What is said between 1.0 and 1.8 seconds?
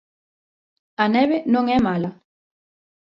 A neve non é